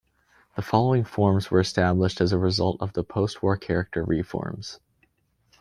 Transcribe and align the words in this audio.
The 0.55 0.63
following 0.63 1.03
forms 1.03 1.51
were 1.51 1.59
established 1.59 2.21
as 2.21 2.31
a 2.33 2.39
result 2.39 2.77
of 2.81 2.93
the 2.93 3.03
postwar 3.03 3.55
character 3.61 4.03
reforms. 4.03 4.79